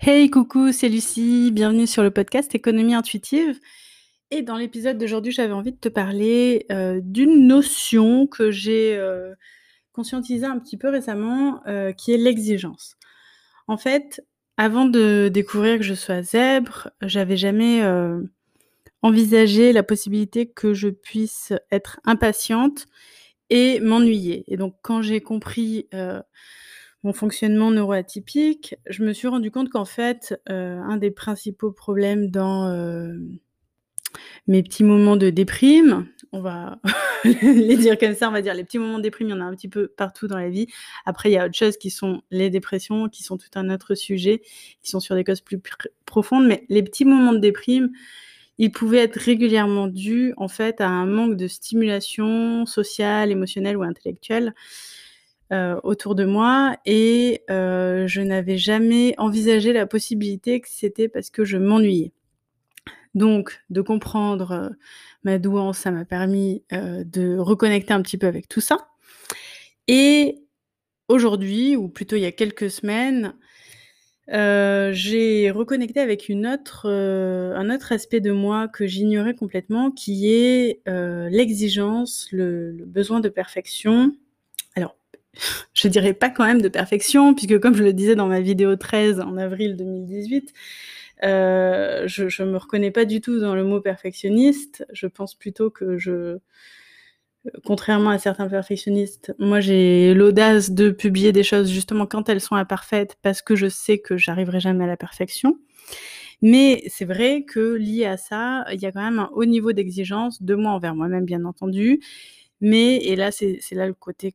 [0.00, 3.58] Hey, coucou, c'est Lucie, bienvenue sur le podcast Économie intuitive.
[4.30, 9.34] Et dans l'épisode d'aujourd'hui, j'avais envie de te parler euh, d'une notion que j'ai euh,
[9.92, 12.96] conscientisée un petit peu récemment, euh, qui est l'exigence.
[13.66, 14.24] En fait,
[14.56, 17.82] avant de découvrir que je sois zèbre, j'avais jamais
[19.02, 22.86] envisagé la possibilité que je puisse être impatiente
[23.50, 24.44] et m'ennuyer.
[24.46, 25.88] Et donc, quand j'ai compris
[27.04, 32.28] mon fonctionnement neuroatypique, je me suis rendu compte qu'en fait, euh, un des principaux problèmes
[32.28, 33.14] dans euh,
[34.48, 36.80] mes petits moments de déprime, on va
[37.24, 39.40] les dire comme ça, on va dire les petits moments de déprime, il y en
[39.40, 40.66] a un petit peu partout dans la vie.
[41.06, 43.94] Après, il y a autre chose qui sont les dépressions, qui sont tout un autre
[43.94, 44.42] sujet,
[44.82, 45.60] qui sont sur des causes plus
[46.04, 47.90] profondes, mais les petits moments de déprime,
[48.58, 53.84] ils pouvaient être régulièrement dus en fait à un manque de stimulation sociale, émotionnelle ou
[53.84, 54.52] intellectuelle
[55.50, 61.30] euh, autour de moi et euh, je n'avais jamais envisagé la possibilité que c'était parce
[61.30, 62.12] que je m'ennuyais.
[63.14, 64.68] Donc, de comprendre euh,
[65.24, 68.88] ma douance, ça m'a permis de reconnecter un petit peu avec tout ça.
[69.86, 70.42] Et
[71.08, 73.32] aujourd'hui, ou plutôt il y a quelques semaines,
[74.28, 80.82] j'ai reconnecté avec une autre, un autre aspect de moi que j'ignorais complètement, qui est
[80.86, 84.12] l'exigence, le, le, besoin de perfection,
[85.74, 88.76] je dirais pas quand même de perfection, puisque comme je le disais dans ma vidéo
[88.76, 90.52] 13 en avril 2018,
[91.24, 94.86] euh, je, je me reconnais pas du tout dans le mot perfectionniste.
[94.92, 96.38] Je pense plutôt que je,
[97.64, 102.56] contrairement à certains perfectionnistes, moi j'ai l'audace de publier des choses justement quand elles sont
[102.56, 105.58] imparfaites, parce que je sais que j'arriverai jamais à la perfection.
[106.40, 109.72] Mais c'est vrai que lié à ça, il y a quand même un haut niveau
[109.72, 112.00] d'exigence de moi envers moi-même, bien entendu,
[112.60, 114.34] mais, et là, c'est là le côté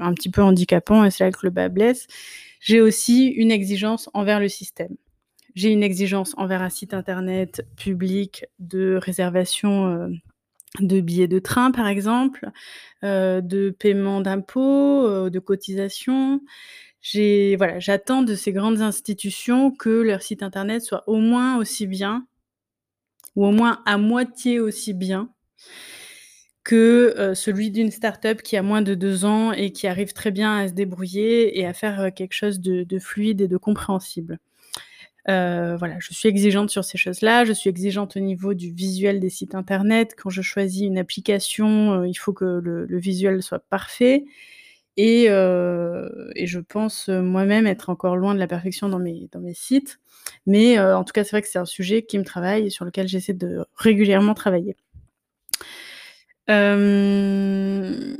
[0.00, 2.06] un petit peu handicapant, et c'est là que le bas blesse,
[2.60, 4.96] j'ai aussi une exigence envers le système.
[5.54, 10.08] J'ai une exigence envers un site internet public de réservation euh,
[10.80, 12.50] de billets de train, par exemple,
[13.02, 16.40] euh, de paiement d'impôts, euh, de cotisations.
[17.14, 22.26] Voilà, j'attends de ces grandes institutions que leur site internet soit au moins aussi bien,
[23.34, 25.30] ou au moins à moitié aussi bien
[26.68, 30.30] que euh, celui d'une start-up qui a moins de deux ans et qui arrive très
[30.30, 34.38] bien à se débrouiller et à faire euh, quelque chose de, fluide et de compréhensible.
[35.30, 37.46] Euh, voilà, je suis exigeante sur ces choses-là.
[37.46, 40.14] Je suis exigeante au niveau du visuel des sites internet.
[40.14, 44.26] Quand je choisis une application, il faut que le, visuel soit parfait.
[44.98, 50.00] Et, je pense moi-même être encore loin de la perfection dans mes sites.
[50.46, 52.84] Mais en tout cas, c'est vrai que c'est un sujet qui me travaille et sur
[52.84, 54.76] lequel j'essaie de régulièrement travailler.
[56.50, 58.16] Euh,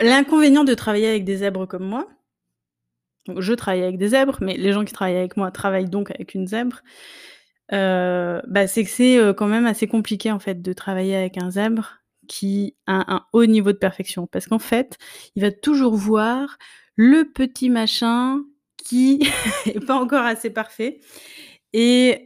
[0.00, 2.08] l'inconvénient de travailler avec des zèbres comme moi,
[3.38, 6.34] je travaille avec des zèbres, mais les gens qui travaillent avec moi travaillent donc avec
[6.34, 6.82] une zèbre,
[7.72, 11.38] euh, bah, c'est que c'est euh, quand même assez compliqué en fait de travailler avec
[11.38, 11.98] un zèbre
[12.28, 14.26] qui a un haut niveau de perfection.
[14.26, 14.98] Parce qu'en fait,
[15.36, 16.58] il va toujours voir
[16.96, 18.42] le petit machin
[18.76, 19.26] qui
[19.66, 21.00] est pas encore assez parfait.
[21.72, 22.22] Et,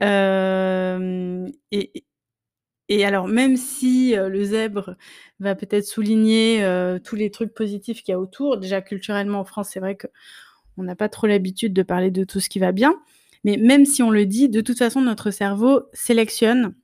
[2.88, 4.96] et alors, même si le zèbre
[5.40, 6.64] va peut-être souligner
[7.04, 10.82] tous les trucs positifs qu'il y a autour, déjà culturellement en France, c'est vrai qu'on
[10.82, 13.00] n'a pas trop l'habitude de parler de tout ce qui va bien,
[13.44, 16.74] mais même si on le dit, de toute façon, notre cerveau sélectionne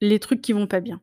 [0.00, 1.00] les trucs qui vont pas bien.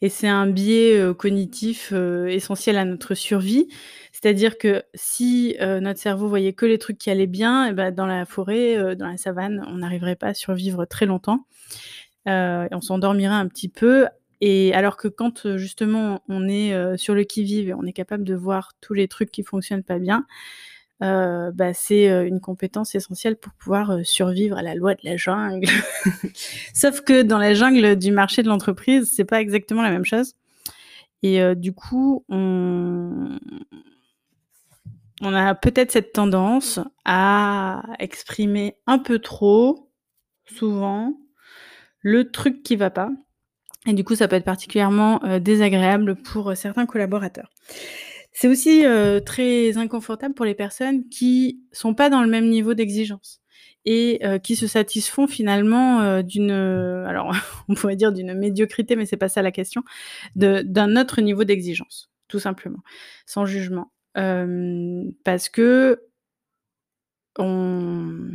[0.00, 3.68] Et c'est un biais cognitif essentiel à notre survie.
[4.10, 7.92] C'est-à-dire que si notre cerveau voyait que les trucs qui allaient bien, et eh ben,
[7.92, 11.46] dans la forêt, dans la savane, on n'arriverait pas à survivre très longtemps.
[12.28, 14.06] Euh, on s'endormira un petit peu.
[14.40, 17.92] Et alors que quand euh, justement on est euh, sur le qui-vive et on est
[17.92, 20.26] capable de voir tous les trucs qui fonctionnent pas bien,
[21.00, 25.66] bah, c'est une compétence essentielle pour pouvoir survivre à la loi de la jungle.
[26.74, 30.34] Sauf que dans la jungle du marché de l'entreprise, c'est pas exactement la même chose.
[31.24, 33.36] Et du coup, on,
[35.22, 39.90] on a peut-être cette tendance à exprimer un peu trop,
[40.44, 41.16] souvent,
[42.02, 43.10] le truc qui va pas.
[43.86, 47.50] Et du coup, ça peut être particulièrement euh, désagréable pour euh, certains collaborateurs.
[48.32, 52.74] C'est aussi euh, très inconfortable pour les personnes qui sont pas dans le même niveau
[52.74, 53.40] d'exigence
[53.84, 57.34] et qui se satisfont finalement d'une, alors
[57.68, 59.82] on pourrait dire d'une médiocrité, mais c'est pas ça la question,
[60.36, 62.78] d'un autre niveau d'exigence, tout simplement,
[63.26, 66.00] sans jugement, parce que
[67.40, 68.28] on,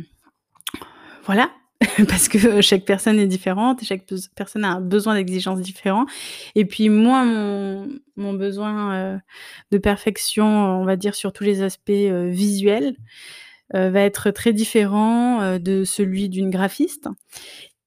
[1.24, 1.50] voilà,
[2.08, 4.04] parce que chaque personne est différente chaque
[4.34, 6.06] personne a un besoin d'exigence différent.
[6.56, 9.18] Et puis moi, mon, besoin euh,
[9.70, 12.96] de perfection, on va dire sur tous les aspects euh, visuels,
[13.76, 17.08] heu, va être très différent, de celui d'une graphiste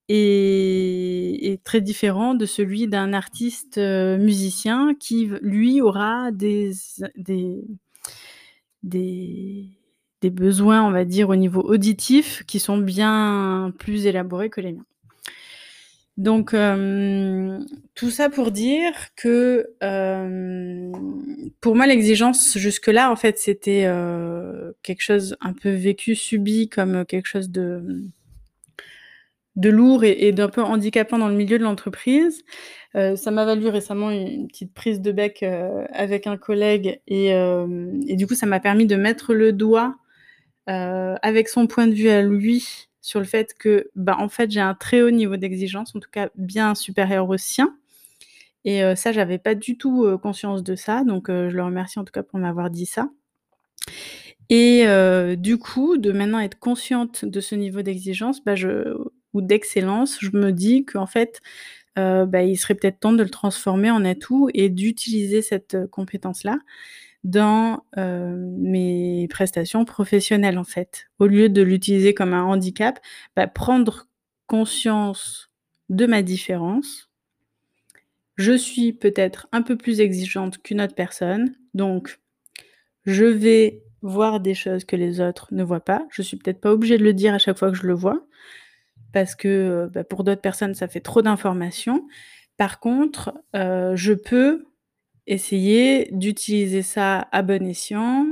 [0.08, 6.72] et et très différent de celui d'un artiste, musicien qui lui aura des
[7.16, 7.64] des
[8.82, 9.68] des
[10.22, 14.72] des besoins, on va dire, au niveau auditif qui sont bien plus élaborés que les
[14.72, 14.86] miens.
[16.18, 17.64] Donc hem,
[17.94, 20.92] tout ça pour dire que, hem,
[21.60, 27.06] pour moi l'exigence jusque-là en fait c'était, heu, quelque chose un peu vécu, subi comme
[27.06, 27.82] quelque chose de
[29.56, 32.42] de lourd et d'un peu handicapant dans le milieu de l'entreprise.
[32.94, 35.42] Ça m'a valu récemment une petite prise de bec,
[35.92, 39.96] avec un collègue et du coup ça m'a permis de mettre le doigt,
[40.70, 44.50] heu, avec son point de vue à lui, sur le fait que, bah, en fait
[44.50, 47.76] j'ai un très haut niveau d'exigence, en tout cas bien supérieur au sien.
[48.64, 51.04] Et heu, ça j'avais pas du tout, heu, conscience de ça.
[51.04, 53.10] Donc heu, je le remercie en tout cas pour m'avoir dit ça.
[54.50, 54.84] Et
[55.36, 58.54] du coup, de maintenant être consciente de ce niveau d'exigence, bah,
[59.34, 61.40] ou d'excellence, je me dis qu'en fait,
[61.96, 66.58] bah, il serait peut-être temps de le transformer en atout et d'utiliser cette compétence-là
[67.24, 71.06] dans, heu, mes prestations professionnelles, en fait.
[71.18, 73.00] Au lieu de l'utiliser comme un handicap,
[73.36, 74.08] bah, prendre
[74.46, 75.50] conscience
[75.88, 77.08] de ma différence.
[78.36, 82.18] Je suis peut-être un peu plus exigeante qu'une autre personne, donc
[83.06, 86.06] je vais voir des choses que les autres ne voient pas.
[86.10, 88.26] Je suis peut-être pas obligée de le dire à chaque fois que je le vois
[89.12, 89.48] parce que,
[89.86, 92.06] heu, bah, pour d'autres personnes, ça fait trop d'informations.
[92.58, 94.66] Par contre, heu, je peux
[95.26, 98.26] essayer d'utiliser ça à bon escient,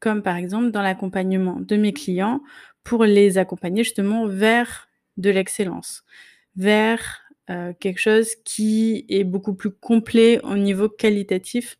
[0.00, 2.40] comme par exemple dans l'accompagnement de mes clients
[2.84, 6.04] pour les accompagner justement vers de l'excellence,
[6.56, 11.78] vers, heu, quelque chose qui est beaucoup plus complet au niveau qualitatif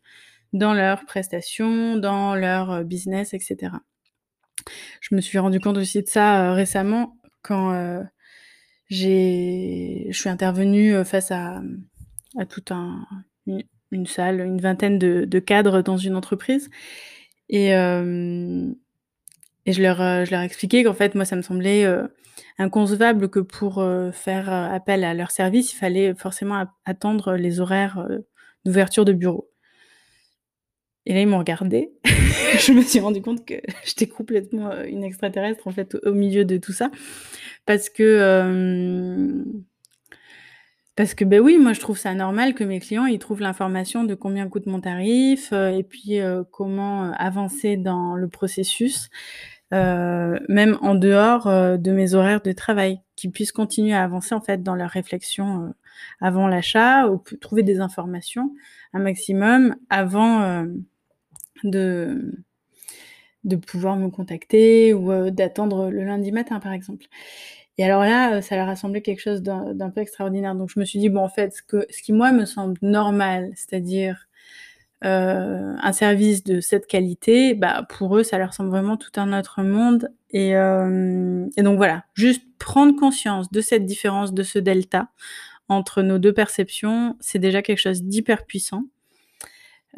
[0.53, 3.81] dans leurs prestations, dans leur business et cetera.
[5.01, 8.01] Je me suis rendu compte aussi de ça, heu, récemment quand,
[8.89, 11.61] j'ai je suis intervenue, face à,
[12.37, 13.05] à toute un
[13.91, 16.69] une salle, une vingtaine de cadres dans une entreprise
[17.49, 18.75] et hem
[19.67, 22.07] et je leur, heu, je leur ai expliqué qu'en fait, moi, ça me semblait, heu,
[22.57, 28.07] inconcevable que pour, faire, appel à leurs services, il fallait forcément at attendre les horaires,
[28.65, 29.51] d'ouverture de bureau.
[31.05, 31.91] Et là, ils m'ont regardée.
[32.05, 33.55] Je me suis rendu compte que
[33.85, 36.89] j'étais complètement, une extraterrestre, en fait, au milieu de tout ça.
[37.65, 39.43] Parce que,
[40.97, 44.03] parce que, beh, oui, moi, je trouve ça normal que mes clients, ils trouvent l'information
[44.05, 49.09] de combien coûte mon tarif, heu et puis, heu, comment, heu, avancer dans le processus,
[49.71, 51.47] même en dehors,
[51.79, 52.99] de mes horaires de travail.
[53.17, 55.73] Qu'ils puissent continuer à avancer, en fait, dans leur réflexion,
[56.21, 58.53] avant l'achat ou trouver des informations
[58.93, 60.65] un maximum avant,
[63.43, 67.05] de pouvoir me contacter ou, d'attendre le lundi matin, par exemple.
[67.77, 70.55] Et alors là, heu, ça leur a semblé quelque chose d'un peu extraordinaire.
[70.55, 71.53] Donc je me suis dit: «Bon, en fait,
[71.89, 74.27] ce qui, moi, me semble normal, c'est-à-dire,
[75.05, 75.07] heu,
[75.81, 79.63] un service de cette qualité, bah, pour eux, ça leur semble vraiment tout un autre
[79.63, 85.09] monde» et hem et donc voilà, juste prendre conscience de cette différence, de ce delta
[85.69, 88.85] entre nos 2 perceptions, c'est déjà quelque chose d'hyper puissant.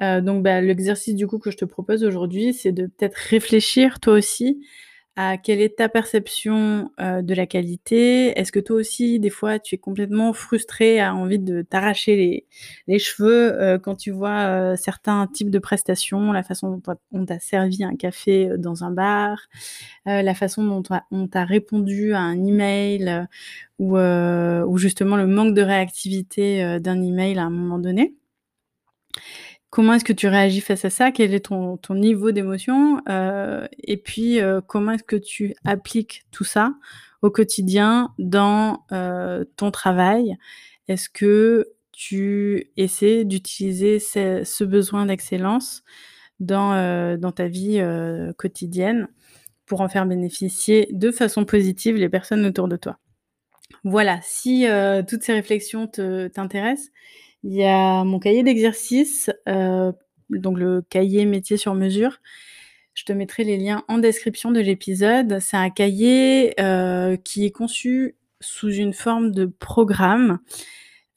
[0.02, 4.14] Donc bah, l'exercice, du coup, que je te propose aujourd'hui, c'est de peut-être réfléchir, toi
[4.14, 4.62] aussi,
[5.22, 8.40] à quelle est ta perception, heu, de la qualité?
[8.40, 12.46] Est-ce que toi aussi, des fois, tu es complètement frustrée, à envie de t'arracher
[12.88, 17.26] les cheveux, heu, quand tu vois, heu, certains types de prestations, la façon dont on
[17.26, 19.40] t'a servi un café, dans un bar,
[20.06, 23.28] la façon dont on t'a répondu à un email,
[23.80, 28.16] ou justement le manque de réactivité, d'un email à un moment donné?
[29.70, 31.12] Comment est-ce que tu réagis face à ça?
[31.12, 33.02] Quel est ton niveau d'émotion?
[33.08, 36.74] Heu et puis, heu, comment est-ce que tu appliques tout ça
[37.22, 40.38] au quotidien dans, heu, ton travail?
[40.88, 45.84] Est-ce que tu essaies d'utiliser ce besoin d'excellence
[46.40, 47.80] dans, ta vie,
[48.38, 49.08] quotidienne
[49.68, 52.98] pour en faire bénéficier de façon positive les personnes autour de toi?
[53.84, 54.66] Voilà, si,
[55.08, 56.90] toutes ces réflexions t'intéressent,
[57.44, 59.94] il y a mon cahier d'exercices, heu,
[60.30, 62.20] donc le cahier métier sur mesure.
[62.96, 65.40] Je te mettrai les liens en description de l'épisode.
[65.40, 70.40] C'est un cahier, heu, qui est conçu sous une forme de programme,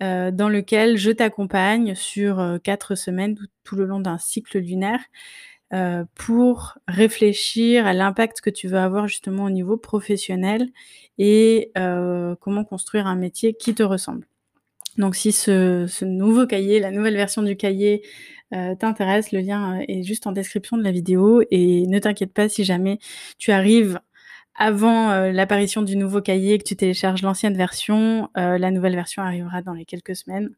[0.03, 5.01] heu, dans lequel je t'accompagne sur, heu, 4 semaines tout le long d'un cycle lunaire,
[5.75, 10.69] heu, pour réfléchir à l'impact que tu veux avoir justement au niveau professionnel
[11.19, 14.27] et heu, comment construire un métier qui te ressemble.
[14.99, 18.03] Donc si ce nouveau cahier, la nouvelle version du cahier,
[18.53, 22.35] euh, t'intéresse, le lien euh, est juste en description de la vidéo et ne t'inquiète
[22.35, 22.99] pas si jamais
[23.39, 23.99] tu arrives
[24.55, 29.63] avant euh, l'apparition du nouveau cahier, que tu télécharges l'ancienne version, la nouvelle version arrivera
[29.63, 30.51] dans les quelques semaines.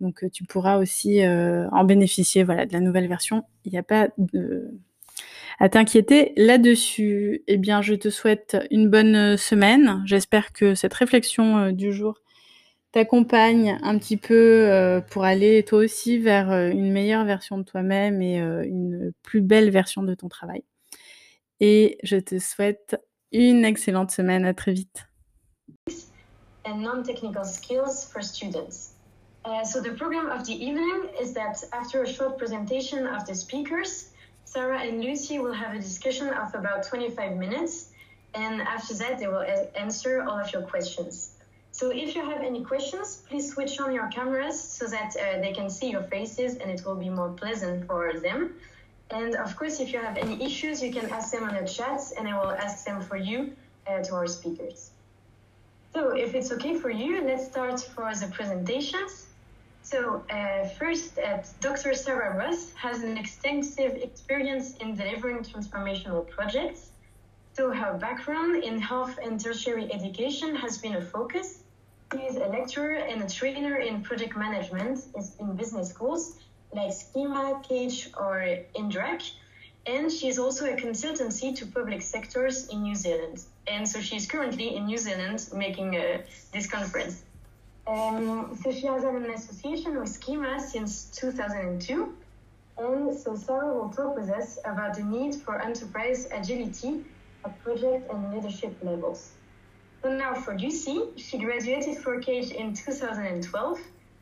[0.00, 3.44] Donc tu pourras aussi en bénéficier voilà, de la nouvelle version.
[3.64, 4.08] Il n'y a pas
[5.58, 7.42] à t'inquiéter là-dessus.
[7.48, 10.02] Eh bien, je te souhaite une bonne semaine.
[10.06, 12.22] J'espère que cette réflexion du jour
[12.92, 17.62] t'accompagne un petit peu euh, pour aller toi aussi vers euh, une meilleure version de
[17.62, 20.64] toi-même et euh, une plus belle version de ton travail.
[21.60, 22.96] Et je te souhaite
[23.32, 24.44] une excellente semaine.
[24.44, 25.06] À très vite.
[26.64, 28.94] And non-technical skills for students.
[29.44, 33.34] Uh, so the program of the evening is that after a short presentation of the
[33.34, 34.10] speakers,
[34.44, 37.92] Sarah and Lucy will have a discussion of about 25 minutes.
[38.34, 39.44] And after that, they will
[39.74, 41.39] answer all of your questions.
[41.72, 45.52] So if you have any questions, please switch on your cameras so that uh, they
[45.52, 48.54] can see your faces and it will be more pleasant for them.
[49.10, 52.00] And of course, if you have any issues, you can ask them on the chat
[52.16, 53.52] and I will ask them for you
[53.86, 54.90] uh, to our speakers.
[55.92, 59.26] So if it's okay for you, let's start for the presentations.
[59.82, 61.94] So uh, first, uh, Dr.
[61.94, 66.90] Sarah Russ has an extensive experience in delivering transformational projects.
[67.52, 71.62] So her background in health and tertiary education has been a focus
[72.12, 75.04] She is a lecturer and a trainer in project management
[75.38, 76.38] in business schools
[76.72, 79.22] like Schema, Cage, or Indrak.
[79.86, 83.44] And she is also a consultancy to public sectors in New Zealand.
[83.66, 87.22] And so she's currently in New Zealand making uh, this conference.
[87.86, 92.12] Um, so she has had an association with Schema since 2002.
[92.78, 97.04] And so Sarah will talk with us about the need for enterprise agility
[97.44, 99.30] at project and leadership levels.
[100.02, 103.80] So now for Lucy, she graduated for Cage in 2012.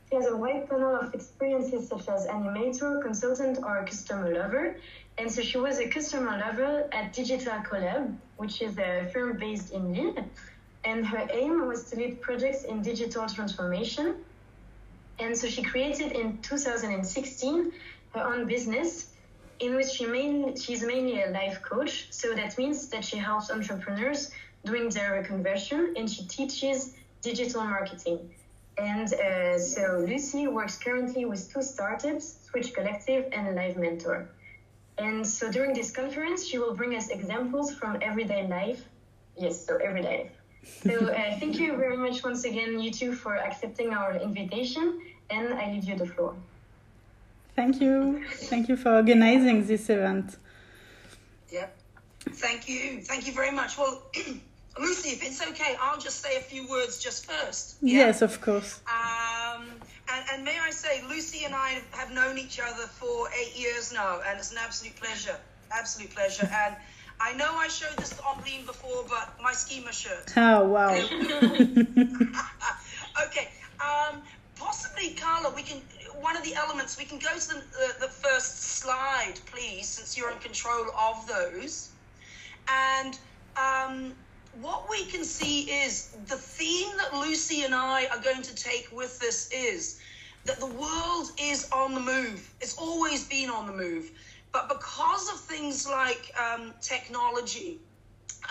[0.09, 4.77] She has a wide panel of experiences such as animator, consultant, or customer lover.
[5.19, 9.73] And so she was a customer lover at Digital Collab, which is a firm based
[9.73, 10.25] in Lille.
[10.85, 14.17] And her aim was to lead projects in digital transformation.
[15.19, 17.73] And so she created in 2016
[18.15, 19.11] her own business
[19.61, 22.09] in which she main, she's mainly a life coach.
[22.11, 24.31] So that means that she helps entrepreneurs
[24.65, 28.31] doing their reconversion and she teaches digital marketing.
[28.77, 34.29] And uh, so Lucy works currently with two startups, Switch Collective and Live Mentor.
[34.99, 38.85] And so during this conference, she will bring us examples from everyday life.
[39.37, 40.33] Yes, so everyday life.
[40.83, 45.01] So uh, thank you very much once again, you two, for accepting our invitation.
[45.31, 46.35] And I leave you the floor.
[47.59, 48.23] Thank you.
[48.53, 50.37] Thank you for organizing this event.
[51.51, 51.67] Yeah.
[52.21, 53.01] Thank you.
[53.01, 53.77] Thank you very much.
[53.77, 54.01] Well,
[54.79, 57.79] Lucy, if it's okay, I'll just say a few words just first.
[57.83, 58.07] Yeah?
[58.07, 58.81] Yes, of course.
[58.87, 59.65] Um,
[60.13, 63.93] and, and, may I say, Lucy and I have known each other for eight years
[63.93, 65.37] now, and it's an absolute pleasure.
[65.73, 66.49] Absolute pleasure.
[66.65, 66.77] and
[67.21, 70.33] I know I showed this to Ombline before, but my schema shirt.
[70.37, 70.91] Oh, wow.
[73.27, 73.49] okay.
[73.81, 74.23] Um,
[74.59, 75.81] possibly, Carla, we can.
[76.21, 80.17] One of the elements, we can go to the, the, the first slide, please, since
[80.17, 81.91] you're in control of those.
[82.69, 83.19] And
[83.57, 84.13] um,
[84.53, 88.89] what we can see is the theme that Lucy and I are going to take
[88.93, 90.01] with this is
[90.45, 92.55] that the world is on the move.
[92.61, 94.11] It's always been on the move.
[94.53, 97.81] But because of things like um, technology,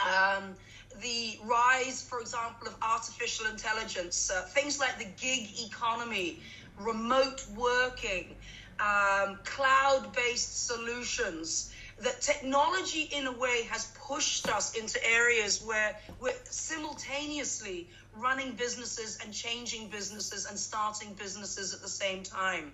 [0.06, 0.56] um,
[1.02, 6.40] the rise, for example, of artificial intelligence, uh, things like the gig economy,
[6.80, 8.36] remote working,
[8.80, 15.96] um, cloud based solutions, that technology in a way has pushed us into areas where
[16.20, 22.72] we're simultaneously running businesses and changing businesses and starting businesses at the same time.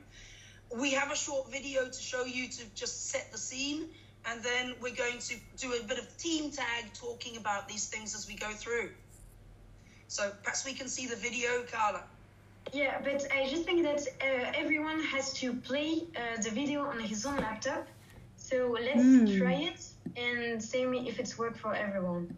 [0.75, 3.87] We have a short video to show you to just set the scene,
[4.25, 8.15] and then we're going to do a bit of team tag talking about these things
[8.15, 8.89] as we go through.
[10.07, 12.03] So perhaps we can see the video, Carla.
[12.71, 16.99] Yeah, but I just think that uh, everyone has to play uh, the video on
[16.99, 17.87] his own laptop
[18.43, 19.37] so let's mm.
[19.39, 19.81] try it
[20.17, 22.35] and see me if it's worked for everyone.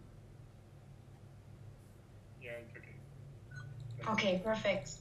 [2.42, 4.12] Yeah, it's okay.
[4.12, 4.92] Okay, perfect.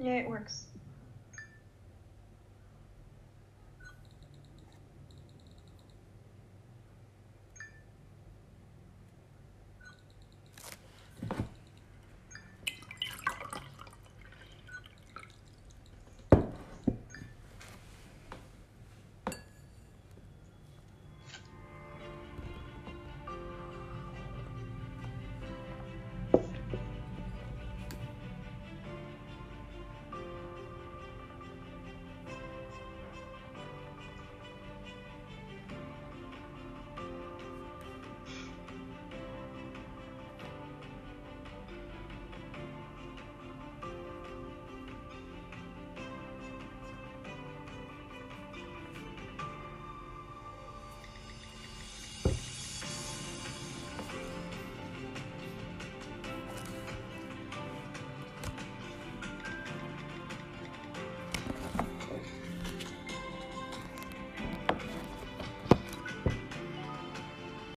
[0.00, 0.66] Yeah, it works.